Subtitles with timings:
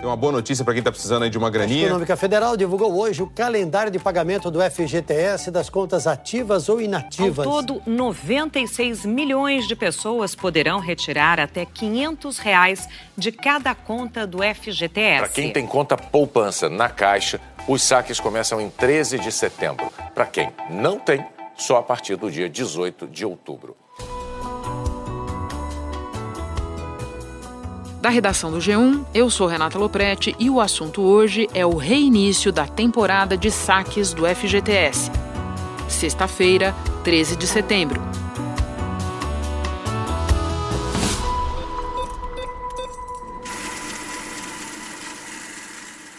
[0.00, 1.82] Tem uma boa notícia para quem está precisando aí de uma graninha.
[1.82, 6.80] A Econômica Federal divulgou hoje o calendário de pagamento do FGTS das contas ativas ou
[6.80, 7.46] inativas.
[7.46, 14.38] Ao todo, 96 milhões de pessoas poderão retirar até 500 reais de cada conta do
[14.38, 15.18] FGTS.
[15.18, 17.38] Para quem tem conta poupança na Caixa,
[17.68, 19.92] os saques começam em 13 de setembro.
[20.14, 21.22] Para quem não tem,
[21.58, 23.76] só a partir do dia 18 de outubro.
[28.00, 32.50] Da redação do G1, eu sou Renata Loprete e o assunto hoje é o reinício
[32.50, 35.10] da temporada de saques do FGTS.
[35.86, 36.74] Sexta-feira,
[37.04, 38.00] 13 de setembro.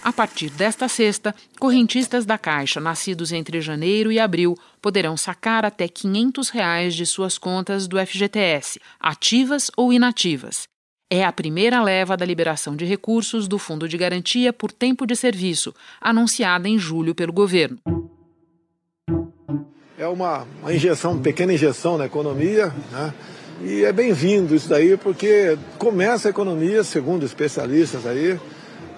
[0.03, 5.87] A partir desta sexta, correntistas da Caixa nascidos entre janeiro e abril poderão sacar até
[5.87, 10.69] 500 reais de suas contas do FGTS, ativas ou inativas.
[11.13, 15.13] É a primeira leva da liberação de recursos do Fundo de Garantia por Tempo de
[15.13, 17.77] Serviço, anunciada em julho pelo governo.
[19.99, 23.13] É uma, uma injeção, uma pequena injeção na economia, né?
[23.61, 28.39] E é bem-vindo isso daí, porque começa a economia, segundo especialistas aí,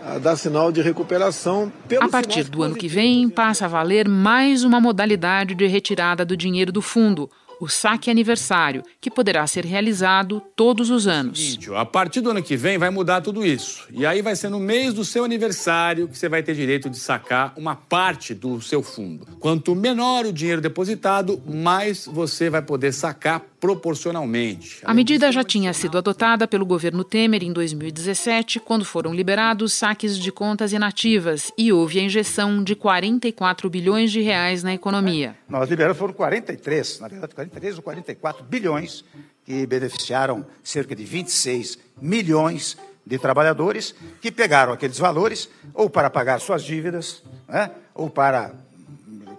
[0.06, 1.74] a dar sinal de recuperação.
[2.00, 6.38] a partir do ano que vem, passa a valer mais uma modalidade de retirada do
[6.38, 7.28] dinheiro do fundo,
[7.60, 11.58] o saque aniversário, que poderá ser realizado todos os anos.
[11.76, 13.88] A partir do ano que vem vai mudar tudo isso.
[13.92, 16.98] E aí vai ser no mês do seu aniversário que você vai ter direito de
[16.98, 19.26] sacar uma parte do seu fundo.
[19.40, 24.80] Quanto menor o dinheiro depositado, mais você vai poder sacar proporcionalmente.
[24.84, 30.20] A medida já tinha sido adotada pelo governo Temer em 2017, quando foram liberados saques
[30.20, 35.38] de contas inativas e houve a injeção de 44 bilhões de reais na economia.
[35.48, 39.06] Nós liberamos foram 43, na verdade 43 ou 44 bilhões
[39.46, 46.42] que beneficiaram cerca de 26 milhões de trabalhadores que pegaram aqueles valores ou para pagar
[46.42, 48.52] suas dívidas, né, ou para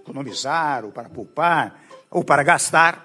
[0.01, 1.84] economizar, ou para poupar,
[2.15, 3.05] ou para gastar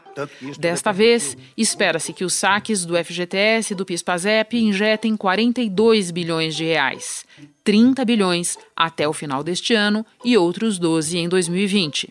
[0.58, 6.66] Desta vez, espera-se que os saques do FGTS e do PIS/PASEP injetem 42 bilhões de
[6.66, 7.25] reais,
[7.64, 12.09] 30 bilhões até o final deste ano e outros 12 em 2020.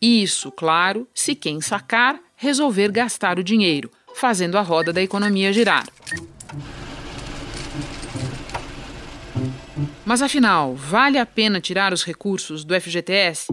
[0.00, 5.84] Isso, claro, se quem sacar resolver gastar o dinheiro, fazendo a roda da economia girar.
[10.04, 13.48] Mas afinal, vale a pena tirar os recursos do FGTS?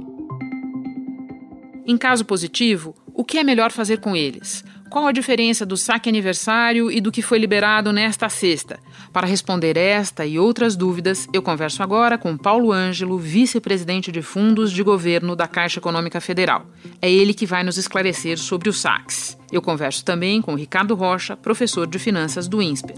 [1.87, 4.65] Em caso positivo, o que é melhor fazer com eles?
[4.89, 8.79] Qual a diferença do saque aniversário e do que foi liberado nesta sexta?
[9.13, 14.71] Para responder esta e outras dúvidas, eu converso agora com Paulo Ângelo, vice-presidente de fundos
[14.71, 16.65] de governo da Caixa Econômica Federal.
[16.99, 19.37] É ele que vai nos esclarecer sobre os saques.
[19.51, 22.97] Eu converso também com Ricardo Rocha, professor de finanças do INSPER.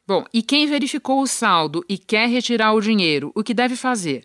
[0.06, 4.25] Bom, e quem verificou o saldo e quer retirar o dinheiro, o que deve fazer?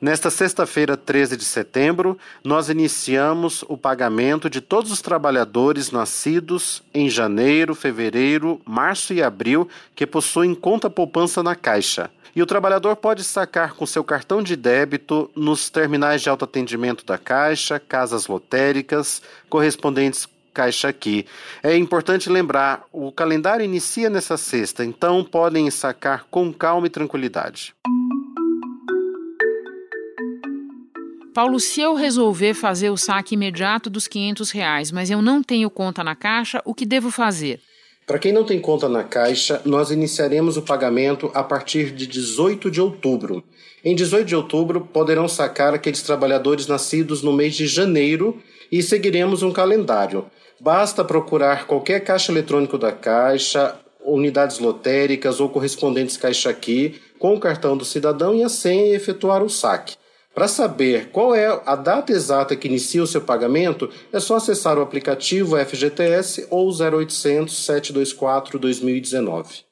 [0.00, 7.10] Nesta sexta-feira, 13 de setembro, nós iniciamos o pagamento de todos os trabalhadores nascidos em
[7.10, 12.10] janeiro, fevereiro, março e abril que possuem conta poupança na Caixa.
[12.34, 17.18] E o trabalhador pode sacar com seu cartão de débito nos terminais de autoatendimento da
[17.18, 21.26] Caixa, casas lotéricas, correspondentes Caixa Aqui.
[21.62, 27.74] É importante lembrar, o calendário inicia nessa sexta, então podem sacar com calma e tranquilidade.
[31.32, 35.70] Paulo, se eu resolver fazer o saque imediato dos 500 reais, mas eu não tenho
[35.70, 37.60] conta na Caixa, o que devo fazer?
[38.04, 42.68] Para quem não tem conta na Caixa, nós iniciaremos o pagamento a partir de 18
[42.68, 43.44] de outubro.
[43.84, 49.44] Em 18 de outubro, poderão sacar aqueles trabalhadores nascidos no mês de janeiro e seguiremos
[49.44, 50.26] um calendário.
[50.60, 57.40] Basta procurar qualquer caixa eletrônico da Caixa, unidades lotéricas ou correspondentes Caixa Aqui com o
[57.40, 59.99] cartão do cidadão e a senha e efetuar o saque.
[60.32, 64.78] Para saber qual é a data exata que inicia o seu pagamento, é só acessar
[64.78, 69.64] o aplicativo FGTS ou 0800 724 2019.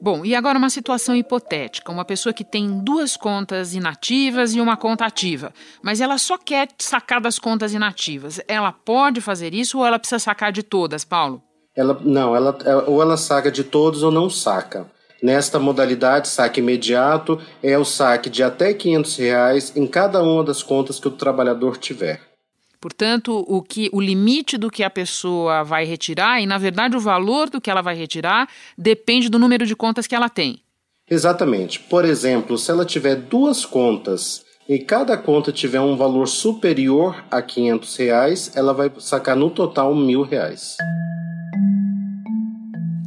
[0.00, 4.76] Bom, e agora uma situação hipotética: uma pessoa que tem duas contas inativas e uma
[4.76, 8.40] conta ativa, mas ela só quer sacar das contas inativas.
[8.48, 11.40] Ela pode fazer isso ou ela precisa sacar de todas, Paulo?
[11.74, 14.86] Ela, não, ela, é, ou ela saca de todos ou não saca.
[15.24, 20.62] Nesta modalidade, saque imediato é o saque de até 500 reais em cada uma das
[20.62, 22.20] contas que o trabalhador tiver.
[22.78, 27.00] Portanto, o, que, o limite do que a pessoa vai retirar e, na verdade, o
[27.00, 30.60] valor do que ela vai retirar depende do número de contas que ela tem.
[31.10, 31.80] Exatamente.
[31.80, 37.40] Por exemplo, se ela tiver duas contas e cada conta tiver um valor superior a
[37.40, 40.28] 500 reais, ela vai sacar no total 1.000.
[40.28, 40.76] Reais.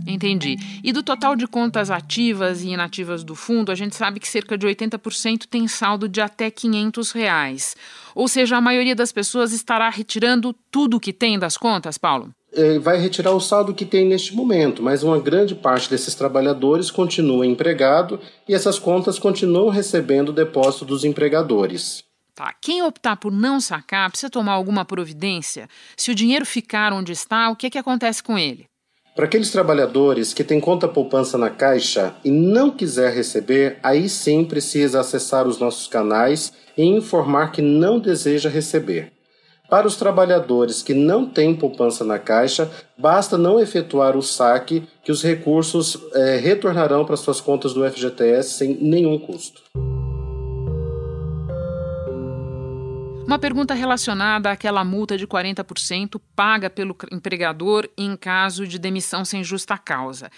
[0.08, 0.56] Entendi.
[0.84, 4.58] E do total de contas ativas e inativas do fundo, a gente sabe que cerca
[4.58, 7.76] de 80% tem saldo de até 500 reais.
[8.16, 12.34] Ou seja, a maioria das pessoas estará retirando tudo o que tem das contas, Paulo?
[12.54, 16.90] É, vai retirar o saldo que tem neste momento, mas uma grande parte desses trabalhadores
[16.90, 22.04] continua empregado e essas contas continuam recebendo o depósito dos empregadores.
[22.34, 22.54] Tá.
[22.62, 25.68] Quem optar por não sacar precisa tomar alguma providência?
[25.98, 28.67] Se o dinheiro ficar onde está, o que, é que acontece com ele?
[29.18, 34.46] Para aqueles trabalhadores que têm conta poupança na Caixa e não quiser receber, aí sim
[34.46, 39.12] precisa acessar os nossos canais e informar que não deseja receber.
[39.68, 45.12] Para os trabalhadores que não têm poupança na Caixa, basta não efetuar o saque que
[45.12, 49.64] os recursos é, retornarão para suas contas do FGTS sem nenhum custo.
[53.28, 59.44] Uma pergunta relacionada àquela multa de 40% paga pelo empregador em caso de demissão sem
[59.44, 60.32] justa causa.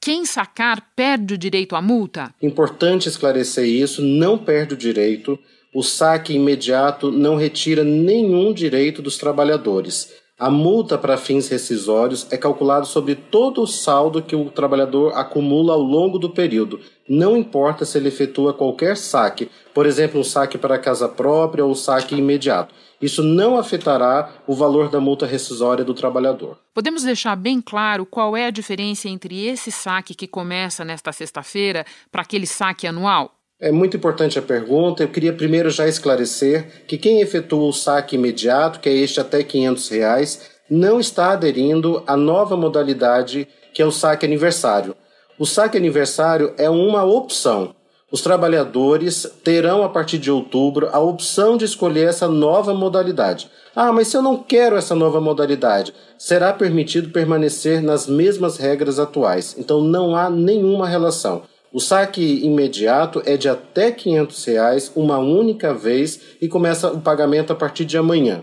[0.00, 2.34] Quem sacar perde o direito à multa?
[2.42, 5.38] Importante esclarecer isso, não perde o direito.
[5.72, 10.12] O saque imediato não retira nenhum direito dos trabalhadores.
[10.38, 15.74] A multa para fins rescisórios é calculada sobre todo o saldo que o trabalhador acumula
[15.74, 16.80] ao longo do período.
[17.08, 21.74] Não importa se ele efetua qualquer saque, por exemplo, um saque para casa própria ou
[21.74, 22.74] saque imediato.
[23.00, 26.58] Isso não afetará o valor da multa rescisória do trabalhador.
[26.72, 31.84] Podemos deixar bem claro qual é a diferença entre esse saque que começa nesta sexta-feira
[32.10, 33.41] para aquele saque anual?
[33.62, 35.04] É muito importante a pergunta.
[35.04, 39.44] Eu queria primeiro já esclarecer que quem efetua o saque imediato, que é este até
[39.44, 44.96] 500 reais, não está aderindo à nova modalidade que é o saque aniversário.
[45.38, 47.72] O saque aniversário é uma opção.
[48.10, 53.48] Os trabalhadores terão a partir de outubro a opção de escolher essa nova modalidade.
[53.76, 58.98] Ah, mas se eu não quero essa nova modalidade, será permitido permanecer nas mesmas regras
[58.98, 59.54] atuais.
[59.56, 61.42] Então não há nenhuma relação.
[61.72, 67.50] O saque imediato é de até 500 reais uma única vez e começa o pagamento
[67.50, 68.42] a partir de amanhã.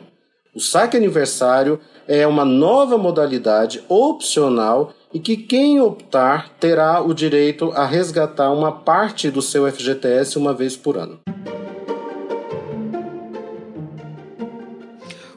[0.56, 7.72] O saque aniversário é uma nova modalidade opcional e que quem optar terá o direito
[7.76, 11.20] a resgatar uma parte do seu FGTS uma vez por ano.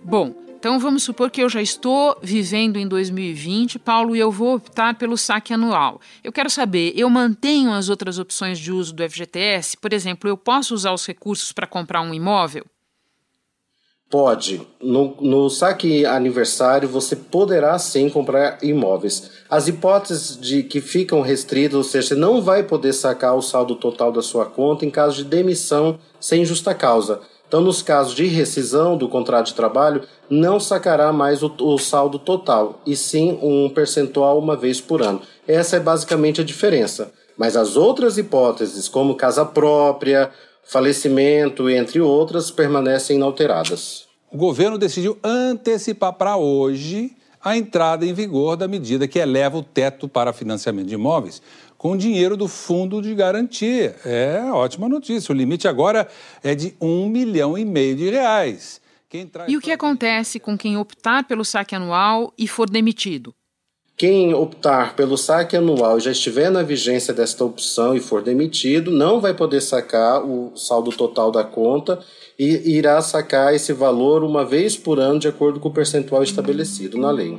[0.03, 4.55] Bom, então vamos supor que eu já estou vivendo em 2020, Paulo, e eu vou
[4.55, 6.01] optar pelo saque anual.
[6.23, 9.77] Eu quero saber, eu mantenho as outras opções de uso do FGTS?
[9.77, 12.65] Por exemplo, eu posso usar os recursos para comprar um imóvel?
[14.09, 14.65] Pode.
[14.81, 19.33] No, no, saque aniversário, você poderá sim comprar imóveis.
[19.51, 23.75] As hipóteses de que ficam restritas, ou seja, você não vai poder sacar o saldo
[23.75, 27.21] total da sua conta em caso de demissão sem justa causa.
[27.53, 32.19] Então, nos casos de rescisão do contrato de trabalho, não sacará mais o, o, saldo
[32.19, 35.21] total, e sim um percentual uma vez por ano.
[35.47, 37.13] Essa é basicamente a diferença.
[37.37, 40.31] Mas as outras hipóteses, como casa própria,
[40.65, 44.07] falecimento, entre outras, permanecem inalteradas.
[44.33, 49.63] O governo decidiu antecipar para hoje a entrada em vigor da medida que eleva o
[49.63, 51.43] teto para financiamento de imóveis
[51.83, 53.97] com dinheiro do fundo de garantia.
[54.07, 55.33] É ótima notícia.
[55.33, 56.07] O limite agora
[56.41, 58.81] é de um milhão e meio de reais.
[59.49, 63.35] e o que acontece com quem optar pelo saque anual e for demitido?
[63.97, 68.93] Quem optar pelo saque anual e já estiver na vigência desta opção e for demitido,
[68.93, 71.99] não vai poder sacar o saldo total da conta
[72.39, 76.97] e irá sacar esse valor uma vez por ano, de acordo com o percentual estabelecido
[76.97, 77.37] na lei.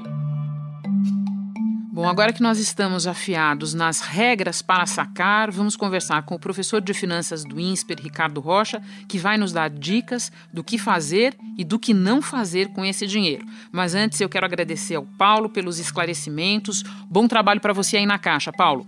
[1.94, 6.82] Bom, agora que nós estamos afiados nas regras para sacar, vamos conversar com o professor
[6.82, 11.64] de finanças do INSPER, Ricardo Rocha, que vai nos dar dicas do que fazer e
[11.64, 13.46] do que não fazer com esse dinheiro.
[13.72, 16.82] Mas antes eu quero agradecer ao Paulo pelos esclarecimentos.
[17.08, 18.88] Bom trabalho para você aí na Caixa, Paulo.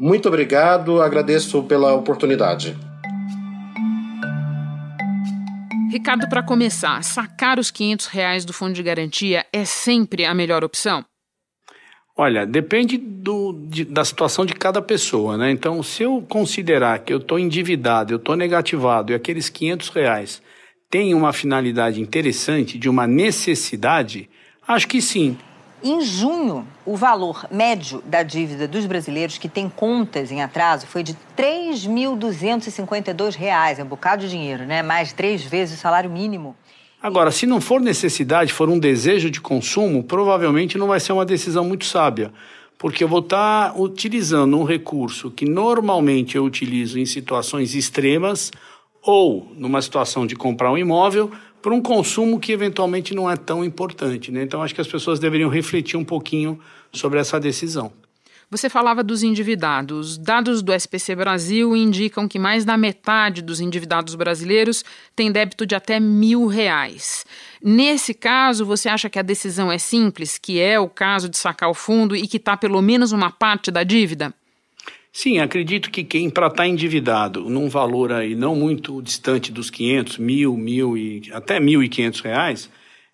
[0.00, 2.76] Muito obrigado, agradeço pela oportunidade.
[5.92, 10.64] Ricardo, para começar, sacar os 500 reais do fundo de garantia é sempre a melhor
[10.64, 11.04] opção?
[12.22, 15.50] Olha, depende do, de, da situação de cada pessoa, né?
[15.50, 20.42] Então, se eu considerar que eu estou endividado, eu estou negativado e aqueles 500 reais
[20.90, 24.28] têm uma finalidade interessante, de uma necessidade,
[24.68, 25.38] acho que sim.
[25.82, 31.02] Em junho, o valor médio da dívida dos brasileiros que têm contas em atraso foi
[31.02, 31.18] de R$
[31.72, 33.78] 3.252.
[33.78, 34.82] É um bocado de dinheiro, né?
[34.82, 36.54] Mais três vezes o salário mínimo.
[37.02, 41.24] Agora, se não for necessidade, for um desejo de consumo, provavelmente não vai ser uma
[41.24, 42.30] decisão muito sábia,
[42.76, 48.50] porque eu vou estar utilizando um recurso que normalmente eu utilizo em situações extremas
[49.02, 51.30] ou numa situação de comprar um imóvel
[51.62, 54.30] para um consumo que eventualmente não é tão importante.
[54.30, 54.42] Né?
[54.42, 56.58] Então, acho que as pessoas deveriam refletir um pouquinho
[56.92, 57.92] sobre essa decisão.
[58.50, 60.18] Você falava dos endividados.
[60.18, 65.76] Dados do SPC Brasil indicam que mais da metade dos endividados brasileiros tem débito de
[65.76, 67.24] até mil reais.
[67.62, 71.70] Nesse caso, você acha que a decisão é simples, que é o caso de sacar
[71.70, 74.34] o fundo e quitar pelo menos uma parte da dívida?
[75.12, 79.70] Sim, acredito que quem para estar tá endividado num valor aí não muito distante dos
[79.70, 82.68] 500, mil, mil e até mil e quinhentos reais,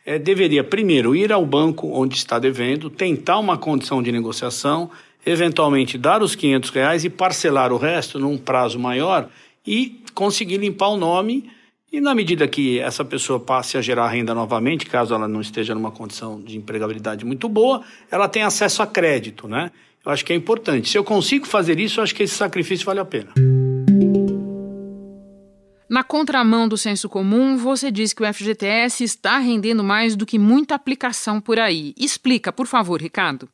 [0.07, 4.91] é, deveria primeiro ir ao banco onde está devendo, tentar uma condição de negociação
[5.27, 9.29] eventualmente dar os 500 reais e parcelar o resto num prazo maior
[9.67, 11.51] e conseguir limpar o nome.
[11.93, 15.75] E na medida que essa pessoa passe a gerar renda novamente, caso ela não esteja
[15.75, 19.73] numa condição de empregabilidade muito boa, ela tem acesso a crédito, né?
[20.05, 20.89] Eu acho que é importante.
[20.89, 23.33] Se eu consigo fazer isso, eu acho que esse sacrifício vale a pena.
[25.89, 30.39] Na contramão do senso comum, você diz que o FGTS está rendendo mais do que
[30.39, 31.95] muita aplicação por aí.
[31.97, 33.49] Explica, por favor, Ricardo.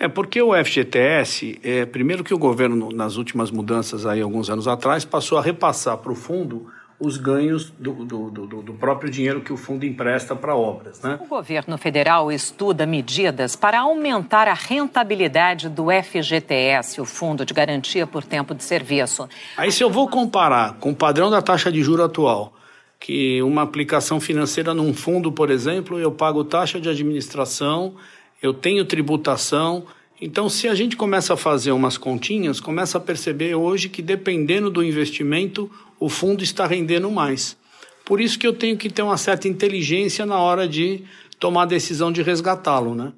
[0.00, 4.66] É porque o FGTS, é, primeiro que o governo, nas últimas mudanças aí, alguns anos
[4.66, 9.42] atrás, passou a repassar para o fundo os ganhos do, do, do, do, próprio dinheiro
[9.42, 11.02] que o fundo empresta para obras.
[11.02, 11.18] Né?
[11.22, 18.06] O governo federal estuda medidas para aumentar a rentabilidade do FGTS, o Fundo de Garantia
[18.06, 19.28] por Tempo de Serviço.
[19.54, 22.54] Aí, se eu vou comparar com o padrão da taxa de juro atual,
[22.98, 27.96] que uma aplicação financeira num fundo, por exemplo, eu pago taxa de administração
[28.42, 29.84] eu tenho tributação.
[30.20, 34.70] Então, se a gente começa a fazer umas continhas, começa a perceber hoje que, dependendo
[34.70, 37.56] do investimento, o fundo está rendendo mais.
[38.04, 41.04] Por isso que eu tenho que ter uma certa inteligência na hora de
[41.38, 43.12] tomar a decisão de resgatá-lo, né?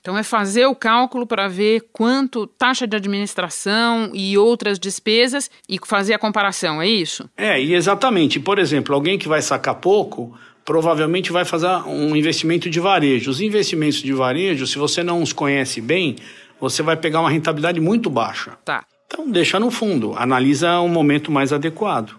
[0.00, 5.78] Então é fazer o cálculo para ver quanto taxa de administração e outras despesas e
[5.84, 7.28] fazer a comparação, é isso?
[7.36, 8.40] É, e exatamente.
[8.40, 10.34] Por exemplo, alguém que vai sacar pouco,
[10.70, 13.28] provavelmente vai fazer um investimento de varejo.
[13.28, 16.14] Os investimentos de varejo, se você não os conhece bem,
[16.60, 18.56] você vai pegar uma rentabilidade muito baixa.
[18.64, 18.84] Tá.
[19.08, 22.16] Então deixa no fundo, analisa um momento mais adequado.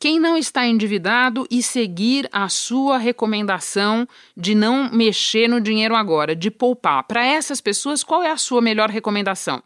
[0.00, 6.34] Quem não está endividado e seguir a sua recomendação de não mexer no dinheiro agora,
[6.34, 9.62] de poupar, para essas pessoas, qual é a sua melhor recomendação?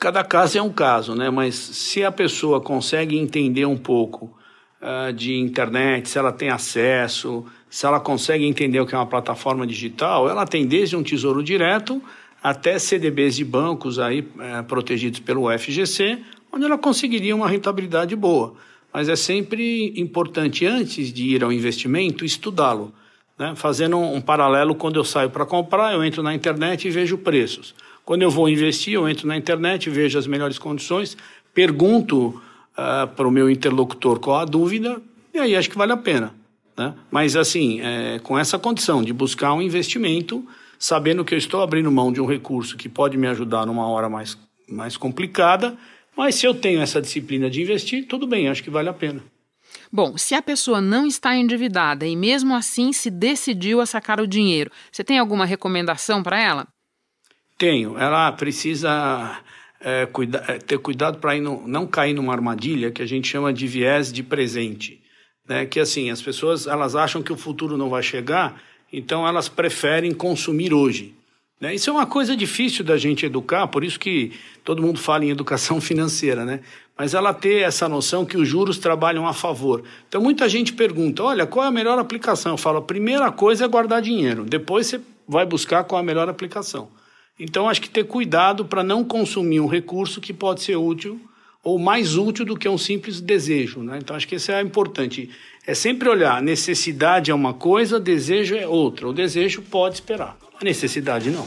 [0.00, 1.30] Cada caso é um caso, né?
[1.30, 4.36] Mas se a pessoa consegue entender um pouco
[4.84, 9.06] uh, de internet, se ela tem acesso, se ela consegue entender o que é uma
[9.06, 12.02] plataforma digital, ela tem desde um tesouro direto
[12.42, 16.18] até CDBs de bancos aí uh, protegidos pelo FGC,
[16.52, 18.54] onde ela conseguiria uma rentabilidade boa.
[18.92, 22.92] Mas é sempre importante, antes de ir ao investimento, estudá-lo.
[23.36, 23.54] Né?
[23.56, 27.74] Fazendo um paralelo, quando eu saio para comprar, eu entro na internet e vejo preços.
[28.04, 31.16] Quando eu vou investir, eu entro na internet, vejo as melhores condições,
[31.52, 32.40] pergunto
[32.78, 35.00] uh, para o meu interlocutor qual a dúvida,
[35.32, 36.34] e aí acho que vale a pena.
[36.76, 36.94] Né?
[37.10, 40.46] Mas, assim, é, com essa condição de buscar um investimento,
[40.78, 44.08] sabendo que eu estou abrindo mão de um recurso que pode me ajudar numa hora
[44.08, 44.36] mais,
[44.68, 45.76] mais complicada,
[46.16, 49.22] mas se eu tenho essa disciplina de investir, tudo bem, acho que vale a pena.
[49.90, 54.26] Bom, se a pessoa não está endividada e mesmo assim se decidiu a sacar o
[54.26, 56.66] dinheiro, você tem alguma recomendação para ela?
[57.56, 57.96] Tenho.
[57.98, 59.40] Ela precisa
[59.84, 63.66] é, cuida, é, ter cuidado para não cair numa armadilha que a gente chama de
[63.66, 64.98] viés de presente.
[65.46, 65.66] Né?
[65.66, 68.60] Que assim, as pessoas elas acham que o futuro não vai chegar,
[68.90, 71.14] então elas preferem consumir hoje.
[71.60, 71.74] Né?
[71.74, 74.32] Isso é uma coisa difícil da gente educar, por isso que
[74.64, 76.60] todo mundo fala em educação financeira, né?
[76.96, 79.82] Mas ela ter essa noção que os juros trabalham a favor.
[80.08, 82.52] Então muita gente pergunta: olha, qual é a melhor aplicação?
[82.52, 86.06] Eu falo: a primeira coisa é guardar dinheiro, depois você vai buscar qual é a
[86.06, 86.88] melhor aplicação.
[87.38, 91.20] Então, acho que ter cuidado para não consumir um recurso que pode ser útil
[91.64, 93.82] ou mais útil do que um simples desejo.
[93.82, 93.98] Né?
[94.00, 95.28] Então, acho que isso é importante.
[95.66, 99.08] É sempre olhar: necessidade é uma coisa, desejo é outra.
[99.08, 101.46] O desejo pode esperar, a necessidade não.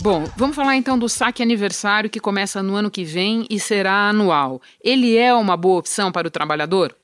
[0.00, 4.08] Bom, vamos falar então do saque aniversário que começa no ano que vem e será
[4.08, 4.62] anual.
[4.80, 6.94] Ele é uma boa opção para o trabalhador?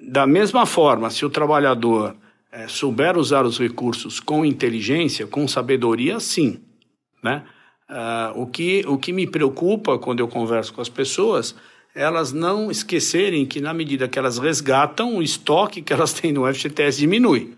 [0.00, 2.16] Da mesma forma, se o trabalhador
[2.56, 6.58] é, souber usar os recursos com inteligência, com sabedoria, sim.
[7.22, 7.44] Né?
[7.88, 11.54] Uh, o, que, o que me preocupa quando eu converso com as pessoas
[11.94, 16.46] elas não esquecerem que, na medida que elas resgatam, o estoque que elas têm no
[16.52, 17.54] FGTS diminui.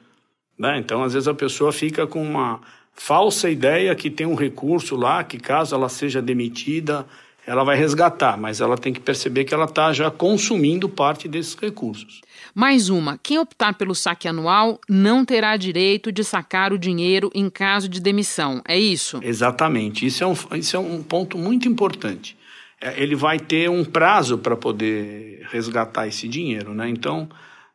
[0.56, 0.78] Né?
[0.78, 2.60] Então, às vezes, a pessoa fica com uma
[2.92, 7.04] falsa ideia que tem um recurso lá, que caso ela seja demitida,
[7.48, 11.54] ela vai resgatar, mas ela tem que perceber que ela está já consumindo parte desses
[11.54, 12.20] recursos.
[12.54, 17.48] Mais uma: quem optar pelo saque anual não terá direito de sacar o dinheiro em
[17.48, 18.60] caso de demissão.
[18.68, 19.18] É isso?
[19.22, 20.04] Exatamente.
[20.04, 22.36] Isso é um, isso é um ponto muito importante.
[22.82, 26.86] É, ele vai ter um prazo para poder resgatar esse dinheiro, né?
[26.90, 27.30] Então,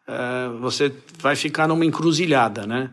[0.07, 2.91] é, você vai ficar numa encruzilhada, né?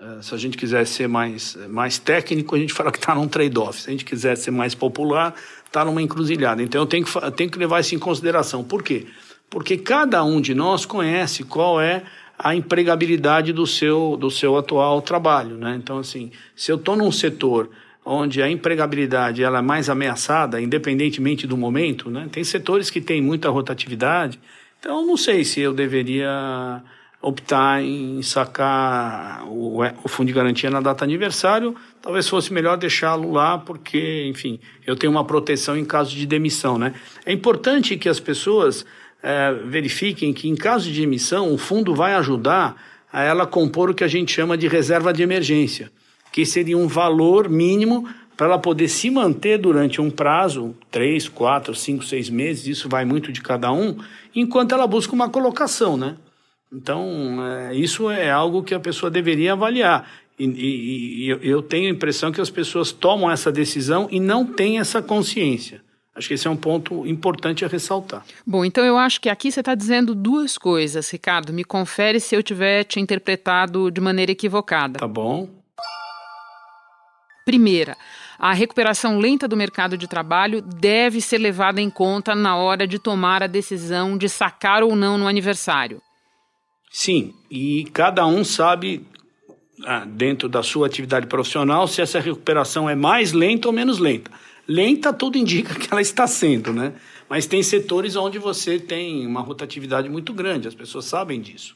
[0.00, 3.28] É, se a gente quiser ser mais, mais técnico, a gente fala que está num
[3.28, 3.82] trade-off.
[3.82, 5.34] Se a gente quiser ser mais popular,
[5.72, 6.62] está numa encruzilhada.
[6.62, 8.62] Então, eu tenho que, eu tenho que levar isso em consideração.
[8.62, 9.06] Por quê?
[9.48, 12.02] Porque cada um de nós conhece qual é
[12.38, 15.78] a empregabilidade do seu, do seu atual trabalho, né?
[15.82, 17.70] Então, assim, se eu estou num setor
[18.04, 22.28] onde a empregabilidade ela é mais ameaçada, independentemente do momento, né?
[22.30, 24.40] Tem setores que têm muita rotatividade,
[24.78, 26.82] então não sei se eu deveria
[27.22, 33.32] optar em sacar o, o fundo de garantia na data aniversário, talvez fosse melhor deixá-lo
[33.32, 36.94] lá, porque, enfim, eu tenho uma proteção em caso de demissão, né?
[37.24, 38.84] É importante que as pessoas
[39.22, 42.76] é, verifiquem que, em caso de demissão, o fundo vai ajudar
[43.12, 45.90] a ela compor o que a gente chama de reserva de emergência
[46.32, 51.74] que seria um valor mínimo para ela poder se manter durante um prazo, três, quatro,
[51.74, 53.98] cinco, seis meses, isso vai muito de cada um,
[54.34, 56.16] enquanto ela busca uma colocação, né?
[56.72, 60.08] Então, é, isso é algo que a pessoa deveria avaliar.
[60.38, 64.46] E, e, e, eu tenho a impressão que as pessoas tomam essa decisão e não
[64.46, 65.82] têm essa consciência.
[66.14, 68.24] Acho que esse é um ponto importante a ressaltar.
[68.46, 71.52] Bom, então eu acho que aqui você está dizendo duas coisas, Ricardo.
[71.52, 74.98] Me confere se eu tiver te interpretado de maneira equivocada.
[74.98, 75.48] Tá bom.
[77.46, 77.96] Primeira,
[78.38, 82.98] a recuperação lenta do mercado de trabalho deve ser levada em conta na hora de
[82.98, 86.00] tomar a decisão de sacar ou não no aniversário.
[86.92, 89.06] Sim, e cada um sabe,
[89.82, 94.30] ah, dentro da sua atividade profissional, se essa recuperação é mais lenta ou menos lenta.
[94.68, 96.92] Lenta, tudo indica que ela está sendo, né?
[97.30, 101.74] Mas tem setores onde você tem uma rotatividade muito grande, as pessoas sabem disso.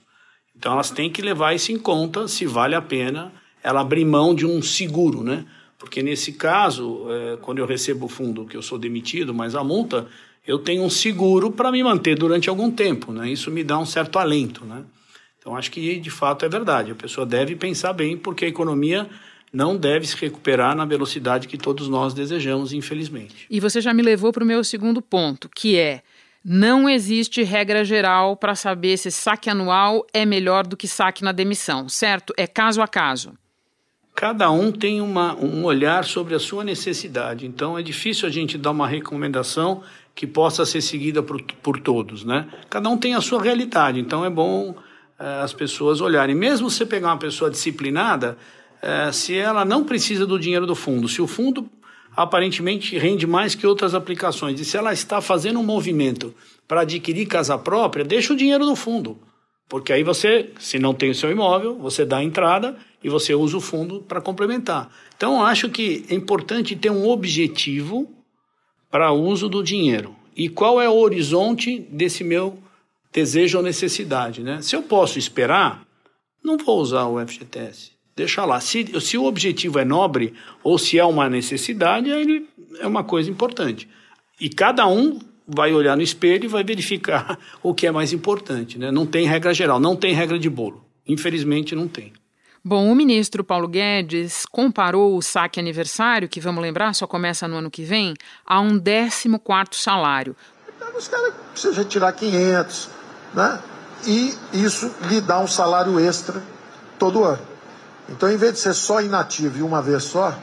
[0.54, 4.34] Então elas têm que levar isso em conta se vale a pena ela abrir mão
[4.34, 5.46] de um seguro, né?
[5.78, 9.64] Porque nesse caso, é, quando eu recebo o fundo que eu sou demitido, mas a
[9.64, 10.06] multa,
[10.46, 13.30] eu tenho um seguro para me manter durante algum tempo, né?
[13.30, 14.84] Isso me dá um certo alento, né?
[15.46, 16.90] Então acho que de fato é verdade.
[16.90, 19.08] A pessoa deve pensar bem, porque a economia
[19.52, 23.46] não deve se recuperar na velocidade que todos nós desejamos, infelizmente.
[23.48, 26.02] E você já me levou para o meu segundo ponto, que é
[26.44, 31.30] não existe regra geral para saber se saque anual é melhor do que saque na
[31.30, 32.34] demissão, certo?
[32.36, 33.32] É caso a caso
[34.16, 37.46] cada um tem uma, um olhar sobre a sua necessidade.
[37.46, 39.82] Então é difícil a gente dar uma recomendação
[40.14, 42.48] que possa ser seguida por, por todos, né?
[42.70, 44.74] Cada um tem a sua realidade, então é bom
[45.18, 46.34] as pessoas olharem.
[46.34, 48.36] Mesmo você pegar uma pessoa disciplinada,
[48.82, 51.68] é, se ela não precisa do dinheiro do fundo, se o fundo
[52.16, 56.34] aparentemente rende mais que outras aplicações, e se ela está fazendo um movimento
[56.66, 59.18] para adquirir casa própria, deixa o dinheiro no fundo.
[59.68, 63.34] Porque aí você, se não tem o seu imóvel, você dá a entrada e você
[63.34, 64.90] usa o fundo para complementar.
[65.16, 68.08] Então, acho que é importante ter um objetivo
[68.90, 70.14] para uso do dinheiro.
[70.36, 72.58] E qual é o horizonte desse meu
[73.16, 74.42] desejo ou necessidade?
[74.42, 74.60] Né?
[74.60, 75.82] Se eu posso esperar,
[76.44, 77.92] não vou usar o FGTS.
[78.14, 78.60] Deixa lá.
[78.60, 82.46] Se, se o objetivo é nobre ou se é uma necessidade, aí
[82.78, 83.88] é uma coisa importante.
[84.38, 88.78] E cada um vai olhar no espelho e vai verificar o que é mais importante.
[88.78, 88.90] Né?
[88.90, 90.84] Não tem regra geral, não tem regra de bolo.
[91.08, 92.12] Infelizmente, não tem.
[92.62, 97.56] Bom, o ministro Paulo Guedes comparou o saque aniversário, que vamos lembrar, só começa no
[97.56, 98.12] ano que vem,
[98.44, 100.34] a um 14 salário.
[100.76, 102.95] Então, os caras precisam retirar 500,
[103.36, 103.60] né?
[104.06, 106.42] E isso lhe dá um salário extra
[106.98, 107.42] todo ano.
[108.08, 110.34] Então, em vez de ser só inativo e uma vez só,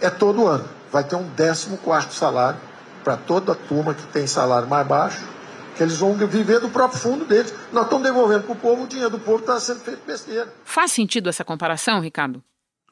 [0.00, 0.68] é todo ano.
[0.90, 2.60] Vai ter um 14 salário
[3.02, 5.24] para toda a turma que tem salário mais baixo,
[5.76, 7.54] que eles vão viver do próprio fundo deles.
[7.72, 10.52] Nós estamos devolvendo para o povo, o dinheiro do povo está sendo feito besteira.
[10.64, 12.42] Faz sentido essa comparação, Ricardo?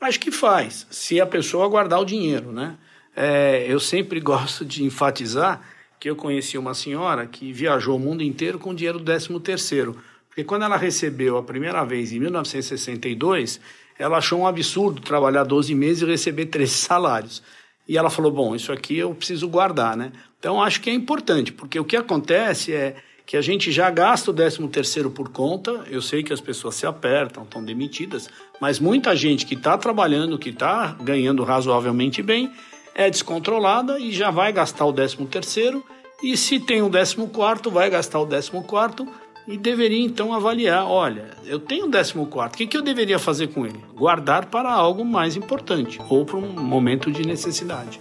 [0.01, 2.77] Acho que faz, se a pessoa guardar o dinheiro, né?
[3.15, 5.61] É, eu sempre gosto de enfatizar
[6.01, 9.39] que eu conheci uma senhora que viajou o mundo inteiro com o dinheiro do 13
[9.41, 13.61] terceiro, porque quando ela recebeu a primeira vez em 1962,
[13.99, 17.43] ela achou um absurdo trabalhar 12 meses e receber 13 salários.
[17.87, 20.11] E ela falou: bom, isso aqui eu preciso guardar, né?
[20.39, 24.31] Então acho que é importante, porque o que acontece é que a gente já gasta
[24.31, 25.85] o 13 terceiro por conta.
[25.91, 30.39] Eu sei que as pessoas se apertam, estão demitidas, mas muita gente que está trabalhando,
[30.39, 32.51] que está ganhando razoavelmente bem,
[32.95, 35.85] é descontrolada e já vai gastar o 13 terceiro.
[36.23, 39.09] E se tem um 14 quarto, vai gastar o 14 quarto
[39.49, 43.19] e deveria então avaliar, olha, eu tenho um 14 quarto, o que, que eu deveria
[43.19, 43.83] fazer com ele?
[43.95, 47.99] Guardar para algo mais importante ou para um momento de necessidade.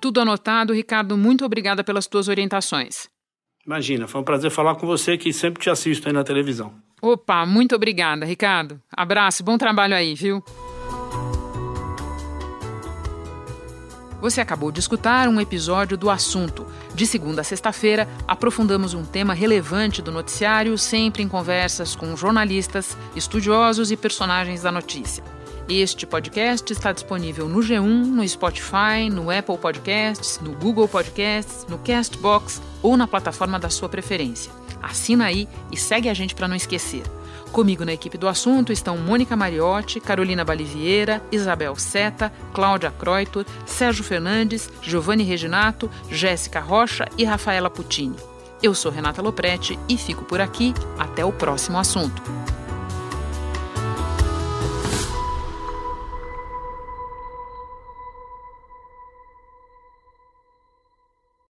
[0.00, 1.16] Tudo anotado, Ricardo.
[1.16, 3.08] Muito obrigada pelas tuas orientações.
[3.66, 6.72] Imagina, foi um prazer falar com você que sempre te assisto aí na televisão.
[7.02, 8.80] Opa, muito obrigada, Ricardo.
[8.90, 10.42] Abraço, bom trabalho aí, viu?
[14.20, 16.66] Você acabou de escutar um episódio do Assunto.
[16.94, 22.96] De segunda a sexta-feira, aprofundamos um tema relevante do noticiário, sempre em conversas com jornalistas,
[23.14, 25.22] estudiosos e personagens da notícia.
[25.68, 31.78] Este podcast está disponível no G1, no Spotify, no Apple Podcasts, no Google Podcasts, no
[31.78, 34.50] Castbox ou na plataforma da sua preferência.
[34.82, 37.02] Assina aí e segue a gente para não esquecer.
[37.52, 44.04] Comigo na equipe do assunto estão Mônica Mariotti, Carolina Balivieira, Isabel Seta, Cláudia Croitor, Sérgio
[44.04, 48.16] Fernandes, Giovanni Reginato, Jéssica Rocha e Rafaela Puccini.
[48.62, 50.74] Eu sou Renata Loprete e fico por aqui.
[50.98, 52.22] Até o próximo assunto.